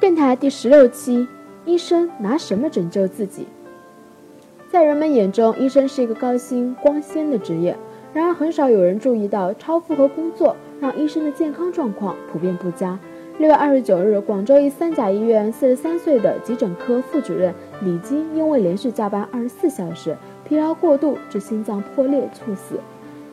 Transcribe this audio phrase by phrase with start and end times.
[0.00, 1.28] 电台第十六期：
[1.66, 3.46] 医生拿什么拯救自己？
[4.72, 7.76] 在人们眼中，医生是一个高薪光鲜的职业。
[8.14, 12.98] 然而，很少有人注意到，超负荷工作让医生的健康状况普遍不佳。
[13.36, 20.16] 六月二十九日，广州一三甲医院四十三岁的急诊科副主任李基因为连续加班二十四小时，
[20.48, 22.80] 疲劳过度致心脏破裂猝死。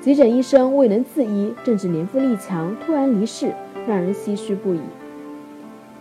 [0.00, 3.52] 急诊医生未能自医，正值年富力强，突然离世，
[3.86, 4.80] 让人唏嘘不已。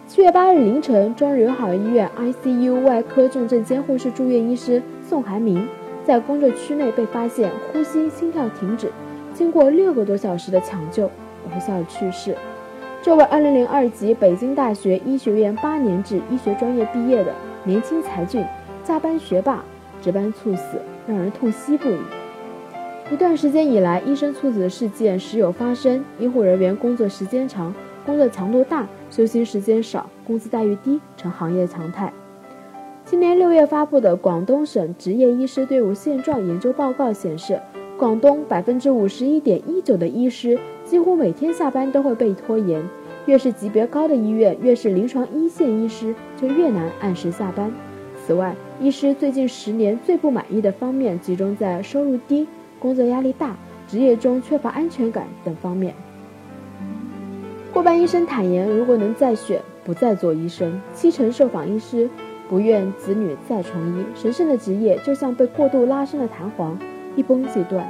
[0.07, 5.67] 七月八日凌晨，中日友好医院 ICU 外科重症监护室住院医师宋寒明。
[6.05, 8.91] 在工作区内被发现呼吸、心跳停止，
[9.33, 11.09] 经过六个多小时的抢救，
[11.47, 12.37] 无效去世。
[13.01, 18.45] 这位2002级北京大学医学院八年制医学专业毕业的年轻才俊，
[18.83, 19.63] 加班学霸，
[20.03, 21.97] 值班猝死，让人痛惜不已。
[23.11, 27.73] 一段时间以来，医生猝死的事件时有发生，医护人员工作时间长、
[28.05, 32.13] 工作强度大、休息时间少、工资待遇低，成行业常态。
[33.03, 37.59] 今年六月发布的《广东省执业医师队伍现状研究报告》显示，
[37.97, 42.83] 广东百分之五十一点一九的医师几乎每天下班都会被拖延。
[43.25, 47.71] 越是级别高的医院，越是临床一线医师就越难按时下班。
[48.23, 52.47] 此外，医师最近十年最不满意的方面集中在收入低、
[52.79, 53.55] 工作压力大、
[53.87, 55.93] 职业中缺乏安全感等方面。
[57.75, 60.81] 过半医生坦言，如果能再选，不再做医生。
[60.93, 62.09] 七成受访医师。
[62.47, 66.79] 不愿子女再从医，神圣的职业就像被过度拉伸的弹簧，
[67.17, 67.85] 一崩即断。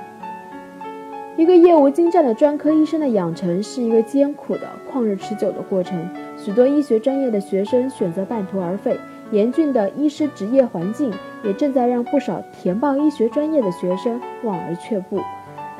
[1.38, 6.10] 一个业务精湛的专科医生的养成是一个艰苦的、旷日持久的过程。
[6.36, 8.98] 许多医学专业的学生选择半途而废，
[9.30, 11.14] 严峻的医师职业环境
[11.44, 15.22] 也正在让不少填报医学专业的学生望而却步。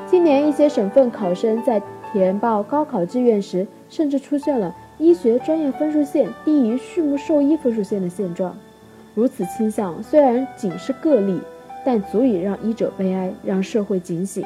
[0.06, 8.56] 今年，一些省份考生在填报高考志愿时，甚至出现了医学专业分数线低于畜牧兽医分数线的现状。
[9.14, 11.40] 如此倾向虽然仅是个例，
[11.86, 14.44] 但足以让医者悲哀，让社会警醒。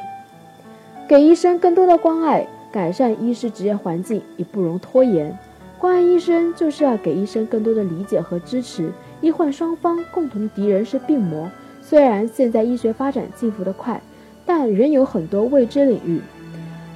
[1.08, 5.36] 给医生更多的关爱，改善医师职业环境已不容拖延。
[5.78, 8.92] 关爱医生就是要给医生更多的理解和支持。
[9.20, 11.50] 医患双方共同的敌人是病魔。
[11.82, 14.00] 虽然现在医学发展进步得快，
[14.46, 16.20] 但仍有很多未知领域。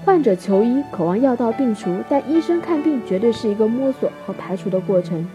[0.05, 5.27] 患者求医渴望药到病除，但医生看病绝对是一个摸索和排除的过程。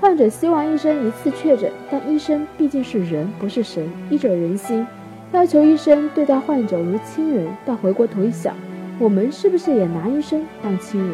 [0.00, 3.86] 患者希望医生一次确诊，但医生毕竟是人，不是神。
[4.08, 4.86] 医者仁心，
[5.32, 7.46] 要求医生对待患者如亲人。
[7.66, 8.54] 但回过头一想，
[8.98, 11.10] 我们是不是也拿医生当亲人？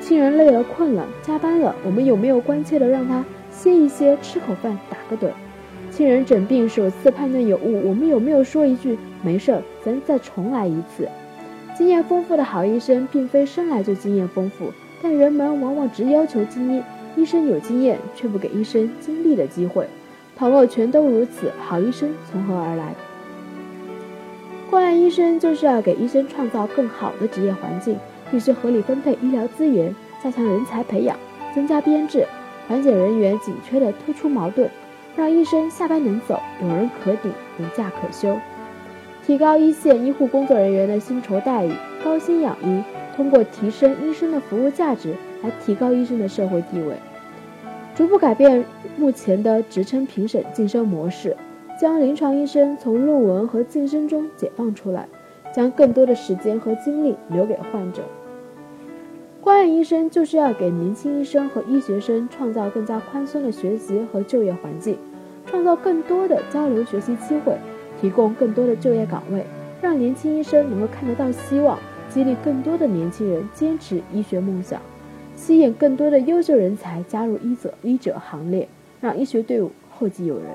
[0.00, 5.32] 亲人累了、困了、加班了，我们有没有关切的让他歇一歇、吃口饭、打个盹？
[5.90, 11.08] 亲人诊病首次判断有误，我们有没有说一句“没事儿，咱再重来一次”？
[11.76, 14.72] 经验丰富的好医生，并非生来就经验丰富，
[15.02, 16.82] 但人们往往只要求经验。
[17.16, 19.86] 医生有经验，却不给医生经历的机会。
[20.36, 22.94] 倘若全都如此，好医生从何而来？
[24.70, 27.98] 关爱医生就是要给医生创造更好的职业环境，
[28.30, 31.16] 必须合理分配医疗资源，加强人才培养，
[31.54, 32.26] 增加编制，
[32.68, 34.68] 缓解人员紧缺的突出矛盾，
[35.16, 38.36] 让医生下班能走，有人可顶，有假可休，
[39.26, 41.72] 提高一线医护工作人员的薪酬待遇，
[42.04, 42.80] 高薪养医。
[43.16, 46.94] 通过提升医生的服务价值，来提高医生的社会地位，
[47.94, 48.62] 逐步改变
[48.96, 51.34] 目前的职称评审晋升模式，
[51.80, 55.08] 将临床医生从论文和晋升中解放出来，
[55.52, 58.02] 将更多的时间和精力留给患者。
[59.40, 64.96] 关爱医生就是要给年轻医生和医学生创造更加宽松的学习和就业环境，
[65.46, 67.56] 创造更多的交流学习机会，
[68.00, 69.44] 提供更多的就业岗位，
[69.80, 71.78] 让年轻医生能够看得到希望。
[72.08, 74.80] 激励更多的年轻人坚持医学梦想，
[75.34, 78.68] 吸引更多的优秀人才加入医者医者行列，
[79.00, 80.46] 让医学队伍后继有人。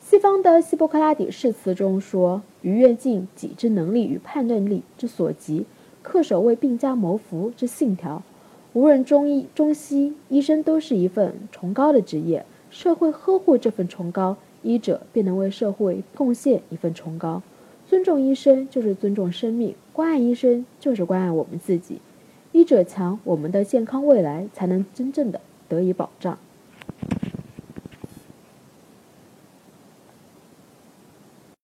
[0.00, 5.66] 西方的希波克拉底誓词中说：“于愿尽己之能力与判断力之所及，
[6.02, 8.22] 恪守为病家谋福之信条。”
[8.72, 12.44] 无论中医中西，医生都是一份崇高的职业。
[12.68, 17.42] 社会呵护这份崇高，医者便能为社会贡献一份崇高。
[17.86, 22.00] 尊重医生就是尊重生命，关爱医生就是关爱我们自己。
[22.52, 26.38] 医者强，我们的健康未来才能真正的得以保障。